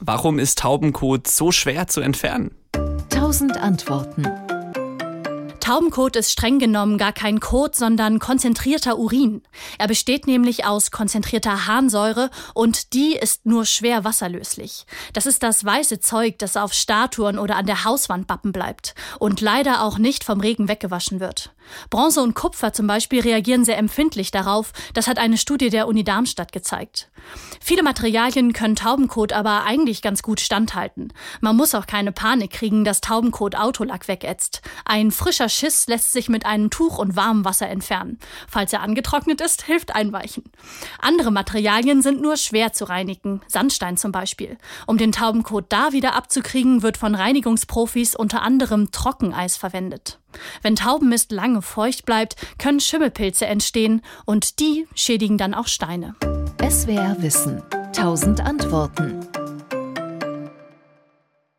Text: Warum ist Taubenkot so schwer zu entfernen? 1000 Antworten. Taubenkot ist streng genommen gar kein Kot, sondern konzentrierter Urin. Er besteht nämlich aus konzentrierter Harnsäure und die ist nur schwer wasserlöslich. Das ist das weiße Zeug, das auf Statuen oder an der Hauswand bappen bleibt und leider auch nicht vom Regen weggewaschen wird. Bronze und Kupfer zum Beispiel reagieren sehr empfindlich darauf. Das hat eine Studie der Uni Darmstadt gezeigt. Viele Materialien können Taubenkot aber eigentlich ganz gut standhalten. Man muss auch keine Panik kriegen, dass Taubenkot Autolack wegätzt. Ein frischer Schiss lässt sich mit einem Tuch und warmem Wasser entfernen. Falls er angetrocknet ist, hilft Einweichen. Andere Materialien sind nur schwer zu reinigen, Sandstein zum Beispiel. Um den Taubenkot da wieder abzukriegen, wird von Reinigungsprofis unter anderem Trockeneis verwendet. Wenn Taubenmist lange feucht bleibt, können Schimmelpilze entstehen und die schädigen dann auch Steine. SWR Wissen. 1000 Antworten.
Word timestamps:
Warum 0.00 0.40
ist 0.40 0.58
Taubenkot 0.58 1.28
so 1.28 1.52
schwer 1.52 1.86
zu 1.86 2.00
entfernen? 2.00 2.50
1000 3.12 3.56
Antworten. 3.56 4.26
Taubenkot 5.60 6.16
ist 6.16 6.30
streng 6.30 6.58
genommen 6.58 6.98
gar 6.98 7.12
kein 7.12 7.40
Kot, 7.40 7.74
sondern 7.74 8.18
konzentrierter 8.18 8.98
Urin. 8.98 9.42
Er 9.78 9.86
besteht 9.86 10.26
nämlich 10.26 10.66
aus 10.66 10.90
konzentrierter 10.90 11.66
Harnsäure 11.66 12.28
und 12.52 12.92
die 12.92 13.14
ist 13.14 13.46
nur 13.46 13.64
schwer 13.64 14.04
wasserlöslich. 14.04 14.84
Das 15.14 15.24
ist 15.24 15.42
das 15.42 15.64
weiße 15.64 16.00
Zeug, 16.00 16.38
das 16.38 16.58
auf 16.58 16.74
Statuen 16.74 17.38
oder 17.38 17.56
an 17.56 17.64
der 17.64 17.84
Hauswand 17.84 18.26
bappen 18.26 18.52
bleibt 18.52 18.94
und 19.20 19.40
leider 19.40 19.82
auch 19.82 19.96
nicht 19.96 20.24
vom 20.24 20.40
Regen 20.40 20.68
weggewaschen 20.68 21.18
wird. 21.20 21.53
Bronze 21.90 22.22
und 22.22 22.34
Kupfer 22.34 22.72
zum 22.72 22.86
Beispiel 22.86 23.20
reagieren 23.20 23.64
sehr 23.64 23.78
empfindlich 23.78 24.30
darauf. 24.30 24.72
Das 24.94 25.06
hat 25.06 25.18
eine 25.18 25.38
Studie 25.38 25.70
der 25.70 25.86
Uni 25.88 26.04
Darmstadt 26.04 26.52
gezeigt. 26.52 27.10
Viele 27.60 27.82
Materialien 27.82 28.52
können 28.52 28.76
Taubenkot 28.76 29.32
aber 29.32 29.64
eigentlich 29.64 30.02
ganz 30.02 30.22
gut 30.22 30.40
standhalten. 30.40 31.12
Man 31.40 31.56
muss 31.56 31.74
auch 31.74 31.86
keine 31.86 32.12
Panik 32.12 32.50
kriegen, 32.52 32.84
dass 32.84 33.00
Taubenkot 33.00 33.56
Autolack 33.56 34.08
wegätzt. 34.08 34.62
Ein 34.84 35.10
frischer 35.10 35.48
Schiss 35.48 35.86
lässt 35.86 36.12
sich 36.12 36.28
mit 36.28 36.46
einem 36.46 36.70
Tuch 36.70 36.98
und 36.98 37.16
warmem 37.16 37.44
Wasser 37.44 37.68
entfernen. 37.68 38.18
Falls 38.48 38.72
er 38.72 38.82
angetrocknet 38.82 39.40
ist, 39.40 39.62
hilft 39.62 39.94
Einweichen. 39.94 40.44
Andere 41.00 41.30
Materialien 41.30 42.02
sind 42.02 42.20
nur 42.20 42.36
schwer 42.36 42.72
zu 42.72 42.84
reinigen, 42.84 43.40
Sandstein 43.46 43.96
zum 43.96 44.12
Beispiel. 44.12 44.58
Um 44.86 44.98
den 44.98 45.12
Taubenkot 45.12 45.66
da 45.70 45.92
wieder 45.92 46.14
abzukriegen, 46.14 46.82
wird 46.82 46.96
von 46.96 47.14
Reinigungsprofis 47.14 48.14
unter 48.14 48.42
anderem 48.42 48.90
Trockeneis 48.90 49.56
verwendet. 49.56 50.18
Wenn 50.62 50.76
Taubenmist 50.76 51.32
lange 51.32 51.62
feucht 51.62 52.04
bleibt, 52.04 52.36
können 52.58 52.80
Schimmelpilze 52.80 53.46
entstehen 53.46 54.02
und 54.24 54.60
die 54.60 54.86
schädigen 54.94 55.38
dann 55.38 55.54
auch 55.54 55.68
Steine. 55.68 56.14
SWR 56.60 57.16
Wissen. 57.20 57.62
1000 57.72 58.40
Antworten. 58.40 59.20